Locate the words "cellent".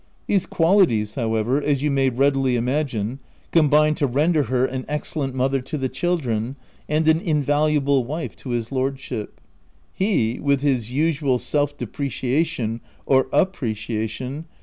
5.13-5.35